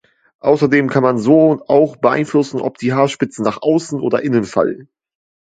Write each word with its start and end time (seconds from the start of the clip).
Außerdem 0.39 0.89
kann 0.89 1.03
man 1.03 1.19
so 1.19 1.63
auch 1.67 1.95
beeinflussen, 1.95 2.59
ob 2.59 2.79
die 2.79 2.91
Haarspitzen 2.91 3.45
nach 3.45 3.61
außen 3.61 4.01
oder 4.01 4.23
innen 4.23 4.45
fallen. 4.45 4.89